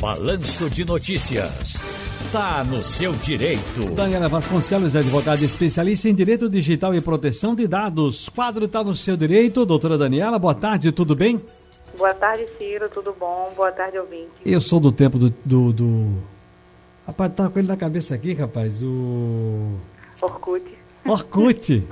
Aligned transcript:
Balanço 0.00 0.70
de 0.70 0.84
Notícias. 0.84 1.74
Tá 2.30 2.62
no 2.62 2.84
seu 2.84 3.12
direito. 3.14 3.90
Daniela 3.96 4.28
Vasconcelos, 4.28 4.94
advogada 4.94 5.44
especialista 5.44 6.08
em 6.08 6.14
direito 6.14 6.48
digital 6.48 6.94
e 6.94 7.00
proteção 7.00 7.52
de 7.52 7.66
dados. 7.66 8.28
Quadro 8.28 8.66
está 8.66 8.84
no 8.84 8.94
seu 8.94 9.16
direito. 9.16 9.66
Doutora 9.66 9.98
Daniela, 9.98 10.38
boa 10.38 10.54
tarde, 10.54 10.92
tudo 10.92 11.16
bem? 11.16 11.42
Boa 11.96 12.14
tarde, 12.14 12.46
Ciro, 12.56 12.88
tudo 12.88 13.12
bom? 13.18 13.52
Boa 13.56 13.72
tarde, 13.72 13.98
ouvinte. 13.98 14.30
Eu 14.46 14.60
sou 14.60 14.78
do 14.78 14.92
tempo 14.92 15.18
do. 15.18 15.34
do, 15.44 15.72
do... 15.72 16.12
Rapaz, 17.04 17.34
tá 17.34 17.48
com 17.48 17.58
ele 17.58 17.66
na 17.66 17.76
cabeça 17.76 18.14
aqui, 18.14 18.34
rapaz. 18.34 18.80
O. 18.80 19.74
Orkut. 20.22 20.64
Orkut. 21.04 21.84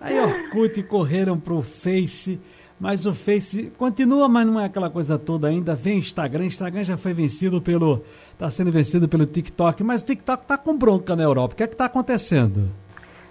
Aí 0.00 0.20
Orkut 0.20 0.80
correram 0.84 1.40
pro 1.40 1.60
Face, 1.60 2.38
mas 2.78 3.06
o 3.06 3.14
Face 3.14 3.72
continua, 3.78 4.28
mas 4.28 4.46
não 4.46 4.60
é 4.60 4.64
aquela 4.64 4.90
coisa 4.90 5.18
toda 5.18 5.48
ainda. 5.48 5.74
Vem 5.74 5.98
Instagram, 5.98 6.46
Instagram 6.46 6.82
já 6.82 6.96
foi 6.96 7.12
vencido 7.12 7.60
pelo, 7.60 8.04
está 8.32 8.50
sendo 8.50 8.72
vencido 8.72 9.08
pelo 9.08 9.26
TikTok, 9.26 9.82
mas 9.82 10.02
o 10.02 10.06
TikTok 10.06 10.42
está 10.42 10.58
com 10.58 10.76
bronca 10.76 11.14
na 11.14 11.22
Europa. 11.22 11.54
O 11.54 11.56
que 11.56 11.62
é 11.62 11.66
que 11.66 11.74
está 11.74 11.86
acontecendo? 11.86 12.68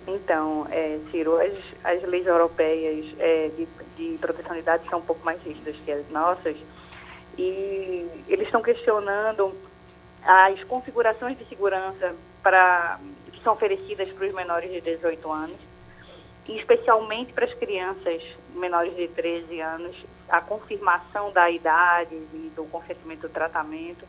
Então, 0.08 0.68
é, 0.70 1.00
Ciro, 1.12 1.38
as, 1.38 1.54
as 1.84 2.04
leis 2.04 2.26
europeias 2.26 3.06
é, 3.20 3.50
de, 3.58 3.68
de 3.98 4.18
proteção 4.18 4.56
de 4.56 4.62
dados 4.62 4.90
são 4.90 5.00
um 5.00 5.04
pouco 5.04 5.24
mais 5.26 5.42
rígidas 5.44 5.76
que 5.84 5.92
as 5.92 6.10
nossas 6.10 6.56
e 7.38 8.08
eles 8.28 8.46
estão 8.46 8.62
questionando 8.62 9.56
as 10.24 10.64
configurações 10.66 11.38
de 11.38 11.46
segurança 11.46 12.16
para 12.42 13.00
que 13.32 13.42
são 13.44 13.54
oferecidas 13.54 14.10
para 14.10 14.28
os 14.28 14.34
menores 14.34 14.72
de 14.72 14.82
18 14.82 15.32
anos 15.32 15.58
e 16.48 16.58
especialmente 16.58 17.34
para 17.34 17.46
as 17.46 17.54
crianças 17.54 18.22
menores 18.54 18.96
de 18.96 19.08
13 19.08 19.60
anos, 19.62 19.96
a 20.30 20.42
confirmação 20.42 21.32
da 21.32 21.50
idade 21.50 22.16
e 22.16 22.52
do 22.56 22.66
consentimento 22.66 23.22
do 23.22 23.30
tratamento. 23.30 24.06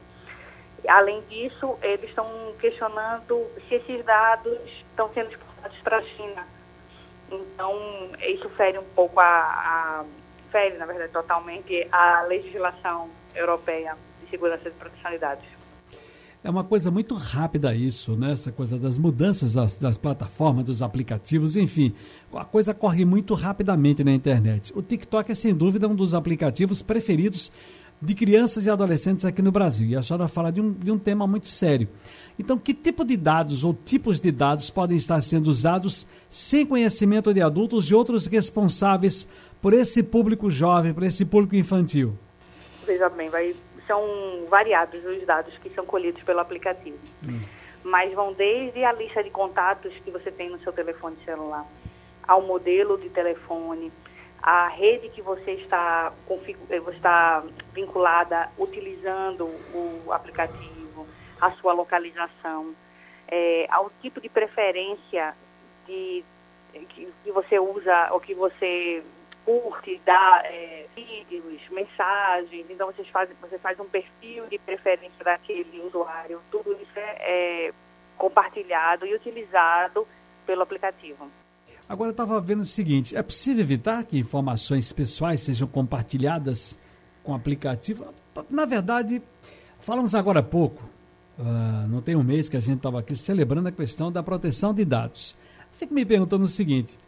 Além 0.87 1.21
disso, 1.23 1.79
eles 1.83 2.11
estão 2.11 2.27
questionando 2.61 3.47
se 3.69 3.77
esses 3.77 4.05
dados 4.05 4.59
estão 4.91 5.09
sendo 5.13 5.31
exportados 5.31 5.79
para 5.79 5.99
a 5.99 6.03
China. 6.03 6.47
Então, 7.31 7.75
isso 8.21 8.49
fere 8.51 8.79
um 8.79 8.85
pouco 8.95 9.19
a, 9.19 9.25
a 9.25 10.05
fere, 10.51 10.77
na 10.77 10.87
verdade, 10.87 11.13
totalmente 11.13 11.89
a 11.91 12.23
legislação 12.23 13.09
europeia 13.35 13.97
de 14.23 14.31
segurança 14.31 14.71
de 14.71 14.77
proteção 14.77 15.11
de 15.11 15.19
dados. 15.19 15.64
É 16.45 16.51
uma 16.51 16.63
coisa 16.63 16.91
muito 16.91 17.15
rápida 17.15 17.75
isso, 17.75 18.15
né? 18.17 18.33
Essa 18.33 18.53
coisa 18.53 18.79
das 18.79 18.99
mudanças 18.99 19.55
das, 19.55 19.77
das, 19.77 19.97
plataformas, 19.97 20.67
dos 20.67 20.83
aplicativos, 20.83 21.57
enfim. 21.57 21.95
A 22.35 22.45
coisa 22.45 22.75
corre 22.75 23.03
muito 23.03 23.33
rapidamente 23.33 24.05
na 24.05 24.13
internet. 24.13 24.71
O 24.77 24.83
TikTok 24.83 25.33
é, 25.33 25.35
sem 25.35 25.55
dúvida, 25.55 25.89
um 25.89 25.95
dos 25.95 26.13
aplicativos 26.13 26.83
preferidos 26.83 27.51
de 27.99 28.15
crianças 28.15 28.67
e 28.67 28.71
adolescentes 28.71 29.25
aqui 29.25 29.41
no 29.41 29.51
Brasil. 29.51 29.89
E 29.89 29.97
a 29.97 30.03
senhora 30.03 30.29
fala 30.29 30.53
de 30.53 30.61
um, 30.61 30.71
de 30.71 30.91
um 30.91 30.99
tema 30.99 31.27
muito 31.27 31.49
sério. 31.49 31.89
Então, 32.39 32.59
que 32.59 32.75
tipo 32.75 33.07
de 33.07 33.17
dados 33.17 33.65
ou 33.65 33.73
tipos 33.73 34.21
de 34.21 34.31
dados 34.31 34.69
podem 34.69 34.99
estar 34.99 35.23
sendo 35.23 35.47
usados 35.47 36.07
sem 36.29 36.67
conhecimento 36.67 37.33
de 37.33 37.41
adultos 37.41 37.87
e 37.87 37.95
outros 37.95 38.27
responsáveis 38.27 39.27
por 39.63 39.73
esse 39.73 40.03
público 40.03 40.51
jovem, 40.51 40.93
por 40.93 41.05
esse 41.05 41.25
público 41.25 41.57
infantil? 41.57 42.13
Veja 42.87 43.09
bem, 43.09 43.31
vai 43.31 43.55
são 43.87 44.47
variados 44.49 45.05
os 45.05 45.25
dados 45.25 45.57
que 45.59 45.71
são 45.71 45.85
colhidos 45.85 46.23
pelo 46.23 46.41
aplicativo. 46.41 46.99
Hum. 47.23 47.41
Mas 47.83 48.13
vão 48.13 48.33
desde 48.33 48.85
a 48.85 48.93
lista 48.93 49.23
de 49.23 49.31
contatos 49.31 49.93
que 50.05 50.11
você 50.11 50.31
tem 50.31 50.49
no 50.49 50.59
seu 50.59 50.73
telefone 50.73 51.17
celular, 51.25 51.67
ao 52.27 52.43
modelo 52.43 52.99
de 52.99 53.11
telefone, 53.11 53.93
a 54.43 54.69
rede 54.69 55.09
que 55.09 55.23
você 55.23 55.53
está, 55.53 56.13
eh, 56.71 56.83
está 56.93 57.43
vinculada 57.73 58.51
utilizando 58.59 59.45
o 59.75 60.13
aplicativo, 60.13 61.07
a 61.41 61.51
sua 61.53 61.73
localização, 61.73 62.75
é, 63.27 63.67
ao 63.71 63.91
tipo 64.03 64.21
de 64.21 64.29
preferência 64.29 65.35
de, 65.87 66.23
que, 66.73 67.09
que 67.25 67.33
você 67.33 67.59
usa 67.59 68.11
ou 68.13 68.21
que 68.21 68.35
você 68.35 69.03
curte, 69.45 70.01
dá 70.05 70.43
é, 70.45 70.87
vídeos, 70.95 71.61
mensagens, 71.71 72.67
então 72.71 72.87
você 72.87 73.05
faz, 73.05 73.29
você 73.41 73.59
faz 73.59 73.79
um 73.79 73.85
perfil 73.85 74.47
de 74.47 74.59
preferência 74.59 75.25
daquele 75.25 75.81
usuário, 75.81 76.41
tudo 76.51 76.73
isso 76.73 76.99
é, 76.99 77.69
é 77.69 77.73
compartilhado 78.17 79.07
e 79.07 79.15
utilizado 79.15 80.07
pelo 80.47 80.63
aplicativo. 80.63 81.29
Agora 81.89 82.09
eu 82.09 82.13
estava 82.13 82.41
vendo 82.41 82.61
o 82.61 82.65
seguinte, 82.65 83.15
é 83.17 83.23
possível 83.23 83.63
evitar 83.63 84.05
que 84.05 84.19
informações 84.19 84.91
pessoais 84.93 85.43
sejam 85.43 85.69
compartilhadas 85.69 86.79
com 87.23 87.33
o 87.33 87.35
aplicativo? 87.35 88.07
Na 88.49 88.65
verdade, 88.65 89.21
falamos 89.81 90.15
agora 90.15 90.41
há 90.41 90.43
pouco, 90.43 90.83
uh, 91.39 91.87
não 91.89 92.01
tem 92.01 92.17
um 92.17 92.23
mês 92.23 92.49
que 92.49 92.57
a 92.57 92.61
gente 92.61 92.79
estava 92.79 93.01
aqui 93.01 93.15
celebrando 93.15 93.69
a 93.69 93.73
questão 93.73 94.11
da 94.11 94.23
proteção 94.23 94.73
de 94.73 94.85
dados. 94.85 95.35
Fico 95.79 95.93
me 95.93 96.05
perguntando 96.05 96.45
o 96.45 96.49
seguinte, 96.49 96.99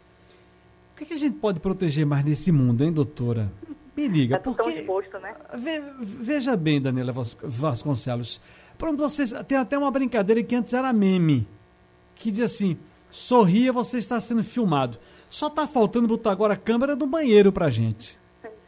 que, 0.97 1.05
que, 1.05 1.13
a 1.13 1.17
gente 1.17 1.37
pode 1.37 1.59
proteger 1.59 2.05
mais 2.05 2.25
nesse 2.25 2.51
mundo, 2.51 2.83
hein, 2.83 2.91
doutora? 2.91 3.51
Me 3.95 4.07
liga. 4.07 4.37
Tá 4.37 4.43
porque, 4.43 4.69
exposto, 4.69 5.17
né? 5.19 5.33
Ve, 5.57 5.81
veja 6.01 6.55
bem, 6.55 6.81
Daniela 6.81 7.13
Vasconcelos. 7.43 8.41
Pronto, 8.77 8.97
vocês, 8.97 9.33
tem 9.47 9.57
até 9.57 9.77
uma 9.77 9.91
brincadeira 9.91 10.41
que 10.43 10.55
antes 10.55 10.73
era 10.73 10.91
meme. 10.91 11.47
Que 12.15 12.31
diz 12.31 12.41
assim: 12.41 12.77
sorria, 13.11 13.71
você 13.71 13.99
está 13.99 14.19
sendo 14.19 14.43
filmado. 14.43 14.97
Só 15.29 15.47
está 15.47 15.67
faltando 15.67 16.07
botar 16.07 16.31
agora 16.31 16.53
a 16.53 16.57
câmera 16.57 16.95
do 16.95 17.05
banheiro 17.05 17.51
pra 17.51 17.69
gente. 17.69 18.17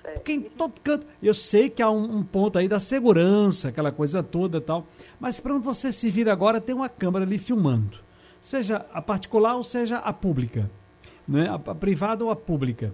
É. 0.04 0.12
Porque 0.12 0.34
em 0.34 0.42
todo 0.42 0.74
canto. 0.84 1.06
Eu 1.22 1.34
sei 1.34 1.70
que 1.70 1.82
há 1.82 1.90
um, 1.90 2.18
um, 2.18 2.24
ponto 2.24 2.60
aí 2.60 2.68
da 2.68 2.80
segurança, 2.80 3.70
aquela 3.70 3.92
coisa 3.92 4.22
toda 4.22 4.58
e 4.58 4.62
tal. 4.62 4.86
Mas 5.20 5.40
para 5.40 5.56
onde 5.56 5.66
você 5.66 5.92
se 5.92 6.10
vir 6.10 6.30
agora, 6.30 6.62
tem 6.62 6.76
uma 6.76 6.90
câmera 6.90 7.26
ali 7.26 7.38
filmando. 7.38 7.98
Seja 8.42 8.86
a 8.94 9.02
particular 9.02 9.56
ou 9.56 9.64
seja 9.64 9.98
a 9.98 10.14
pública 10.14 10.70
né? 11.30 11.48
a, 11.48 11.56
a 11.56 11.76
privada 11.76 12.24
ou 12.26 12.32
a 12.32 12.36
pública. 12.36 12.92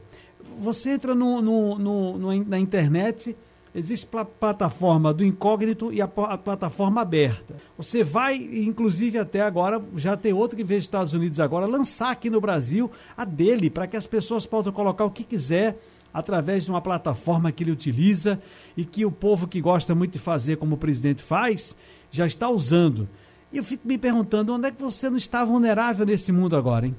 Você 0.61 0.91
entra 0.91 1.15
no, 1.15 1.41
no, 1.41 1.79
no, 1.79 2.45
na 2.45 2.59
internet, 2.59 3.35
existe 3.73 4.07
a 4.15 4.25
plataforma 4.25 5.13
do 5.13 5.23
incógnito 5.23 5.91
e 5.91 6.01
a, 6.01 6.05
a, 6.05 6.37
plataforma 6.37 7.01
aberta. 7.01 7.55
Você 7.77 8.03
vai, 8.03 8.35
inclusive 8.35 9.17
até 9.17 9.41
agora, 9.41 9.81
já 9.95 10.15
tem 10.15 10.33
outro 10.33 10.55
que 10.55 10.63
veio 10.63 10.79
dos 10.79 10.85
Estados 10.85 11.13
Unidos 11.13 11.39
agora, 11.39 11.65
lançar 11.65 12.11
aqui 12.11 12.29
no 12.29 12.41
Brasil 12.41 12.91
a 13.17 13.25
dele, 13.25 13.69
para 13.69 13.87
que 13.87 13.97
as 13.97 14.05
pessoas 14.05 14.45
possam 14.45 14.71
colocar 14.71 15.05
o 15.05 15.11
que 15.11 15.23
quiser 15.23 15.77
através 16.13 16.63
de 16.63 16.69
uma 16.69 16.79
plataforma 16.79 17.51
que 17.51 17.63
ele 17.63 17.71
utiliza 17.71 18.39
e 18.77 18.85
que 18.85 19.05
o 19.05 19.11
povo 19.11 19.47
que 19.47 19.59
gosta 19.59 19.93
muito 19.93 20.13
de 20.13 20.19
fazer 20.19 20.55
como 20.57 20.75
o 20.75 20.77
presidente 20.77 21.21
faz, 21.21 21.75
já 22.09 22.25
está 22.25 22.49
usando. 22.49 23.09
E 23.51 23.57
eu 23.57 23.63
fico 23.63 23.85
me 23.85 23.97
perguntando, 23.97 24.53
onde 24.53 24.67
é 24.67 24.71
que 24.71 24.81
você 24.81 25.09
não 25.09 25.17
está 25.17 25.43
vulnerável 25.43 26.05
nesse 26.05 26.31
mundo 26.31 26.55
agora, 26.55 26.85
hein? 26.85 26.95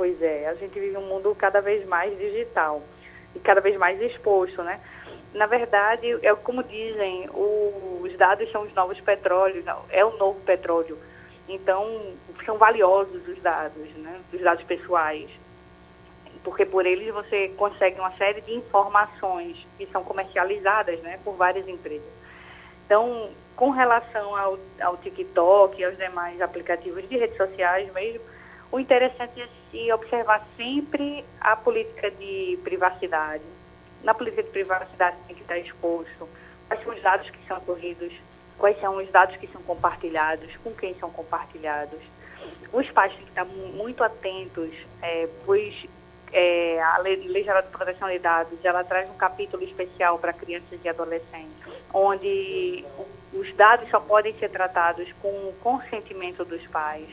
Pois 0.00 0.22
é, 0.22 0.48
a 0.48 0.54
gente 0.54 0.80
vive 0.80 0.96
um 0.96 1.02
mundo 1.02 1.36
cada 1.38 1.60
vez 1.60 1.86
mais 1.86 2.16
digital 2.16 2.82
e 3.36 3.38
cada 3.38 3.60
vez 3.60 3.76
mais 3.76 4.00
exposto, 4.00 4.62
né? 4.62 4.80
Na 5.34 5.44
verdade, 5.44 6.18
é 6.22 6.34
como 6.34 6.62
dizem, 6.62 7.28
os 7.34 8.16
dados 8.16 8.50
são 8.50 8.62
os 8.62 8.72
novos 8.72 8.98
petróleos, 8.98 9.62
é 9.90 10.02
o 10.02 10.16
novo 10.16 10.40
petróleo. 10.40 10.96
Então, 11.46 12.14
são 12.46 12.56
valiosos 12.56 13.28
os 13.28 13.42
dados, 13.42 13.90
né? 13.96 14.18
Os 14.32 14.40
dados 14.40 14.64
pessoais. 14.64 15.28
Porque 16.42 16.64
por 16.64 16.86
eles 16.86 17.12
você 17.12 17.50
consegue 17.50 18.00
uma 18.00 18.12
série 18.12 18.40
de 18.40 18.54
informações 18.54 19.66
que 19.76 19.84
são 19.84 20.02
comercializadas, 20.02 20.98
né? 21.00 21.20
Por 21.22 21.34
várias 21.34 21.68
empresas. 21.68 22.08
Então, 22.86 23.28
com 23.54 23.68
relação 23.68 24.34
ao, 24.34 24.58
ao 24.80 24.96
TikTok 24.96 25.78
e 25.78 25.84
aos 25.84 25.98
demais 25.98 26.40
aplicativos 26.40 27.06
de 27.06 27.18
redes 27.18 27.36
sociais 27.36 27.92
mesmo, 27.92 28.39
o 28.72 28.78
interessante 28.78 29.40
é 29.40 29.48
se 29.70 29.92
observar 29.92 30.46
sempre 30.56 31.24
a 31.40 31.56
política 31.56 32.10
de 32.10 32.58
privacidade. 32.62 33.42
Na 34.02 34.14
política 34.14 34.42
de 34.42 34.50
privacidade 34.50 35.16
tem 35.26 35.34
que 35.34 35.42
estar 35.42 35.58
exposto 35.58 36.28
quais 36.68 36.82
são 36.84 36.94
os 36.94 37.02
dados 37.02 37.28
que 37.30 37.46
são 37.48 37.60
corridos, 37.60 38.12
quais 38.56 38.80
são 38.80 38.96
os 38.96 39.10
dados 39.10 39.36
que 39.36 39.48
são 39.48 39.60
compartilhados, 39.62 40.56
com 40.62 40.72
quem 40.72 40.94
são 40.94 41.10
compartilhados. 41.10 41.98
Os 42.72 42.88
pais 42.90 43.12
têm 43.12 43.24
que 43.24 43.30
estar 43.30 43.44
muito 43.44 44.04
atentos, 44.04 44.70
é, 45.02 45.28
pois 45.44 45.74
é, 46.32 46.80
a 46.80 46.98
Lei, 46.98 47.16
Lei 47.26 47.42
Geral 47.42 47.62
de 47.62 47.68
Proteção 47.68 48.08
de 48.08 48.20
Dados 48.20 48.64
ela 48.64 48.84
traz 48.84 49.10
um 49.10 49.14
capítulo 49.14 49.64
especial 49.64 50.16
para 50.18 50.32
crianças 50.32 50.78
e 50.82 50.88
adolescentes, 50.88 51.56
onde 51.92 52.84
os 53.32 53.52
dados 53.56 53.90
só 53.90 53.98
podem 53.98 54.32
ser 54.38 54.48
tratados 54.48 55.10
com 55.20 55.28
o 55.28 55.54
consentimento 55.60 56.44
dos 56.44 56.64
pais 56.68 57.08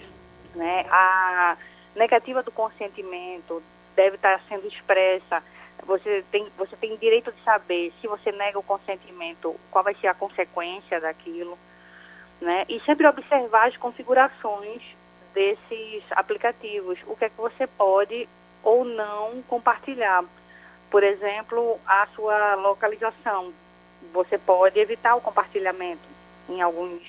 né? 0.57 0.85
A 0.89 1.55
negativa 1.95 2.43
do 2.43 2.51
consentimento 2.51 3.63
deve 3.95 4.15
estar 4.15 4.41
sendo 4.49 4.67
expressa. 4.67 5.41
Você 5.85 6.23
tem, 6.31 6.47
você 6.57 6.75
tem 6.75 6.95
direito 6.97 7.31
de 7.31 7.41
saber 7.43 7.93
se 8.01 8.07
você 8.07 8.31
nega 8.31 8.59
o 8.59 8.63
consentimento, 8.63 9.55
qual 9.71 9.83
vai 9.83 9.95
ser 9.95 10.07
a 10.07 10.13
consequência 10.13 10.99
daquilo. 10.99 11.57
Né? 12.41 12.65
E 12.67 12.79
sempre 12.81 13.07
observar 13.07 13.67
as 13.67 13.77
configurações 13.77 14.81
desses 15.33 16.03
aplicativos, 16.11 16.99
o 17.07 17.15
que 17.15 17.25
é 17.25 17.29
que 17.29 17.37
você 17.37 17.65
pode 17.65 18.27
ou 18.63 18.83
não 18.83 19.41
compartilhar. 19.43 20.23
Por 20.89 21.03
exemplo, 21.03 21.79
a 21.85 22.07
sua 22.15 22.55
localização. 22.55 23.53
você 24.13 24.37
pode 24.37 24.79
evitar 24.79 25.15
o 25.15 25.21
compartilhamento 25.21 26.07
em 26.49 26.61
alguns 26.61 27.01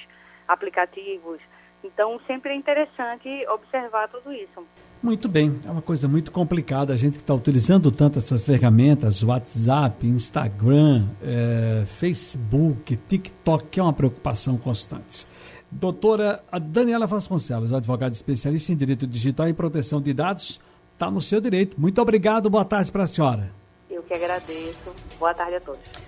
aplicativos. 0.46 1.40
Então, 1.82 2.20
sempre 2.26 2.52
é 2.52 2.56
interessante 2.56 3.28
observar 3.48 4.08
tudo 4.08 4.32
isso. 4.32 4.64
Muito 5.00 5.28
bem, 5.28 5.60
é 5.64 5.70
uma 5.70 5.82
coisa 5.82 6.08
muito 6.08 6.32
complicada. 6.32 6.92
A 6.92 6.96
gente 6.96 7.18
que 7.18 7.22
está 7.22 7.32
utilizando 7.32 7.92
tanto 7.92 8.18
essas 8.18 8.44
ferramentas, 8.44 9.22
WhatsApp, 9.22 10.04
Instagram, 10.04 11.06
é, 11.22 11.84
Facebook, 11.86 12.96
TikTok, 12.96 13.66
que 13.70 13.78
é 13.78 13.82
uma 13.82 13.92
preocupação 13.92 14.58
constante. 14.58 15.26
Doutora 15.70 16.42
Daniela 16.62 17.06
Vasconcelos, 17.06 17.72
advogada 17.72 18.12
especialista 18.12 18.72
em 18.72 18.76
Direito 18.76 19.06
Digital 19.06 19.48
e 19.48 19.52
Proteção 19.52 20.00
de 20.00 20.12
Dados, 20.12 20.58
está 20.94 21.10
no 21.10 21.22
seu 21.22 21.40
direito. 21.40 21.80
Muito 21.80 22.00
obrigado, 22.02 22.50
boa 22.50 22.64
tarde 22.64 22.90
para 22.90 23.04
a 23.04 23.06
senhora. 23.06 23.52
Eu 23.88 24.02
que 24.02 24.14
agradeço. 24.14 24.94
Boa 25.18 25.34
tarde 25.34 25.56
a 25.56 25.60
todos. 25.60 25.98